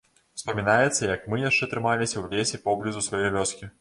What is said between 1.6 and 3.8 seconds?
трымаліся ў лесе поблізу сваёй вёскі.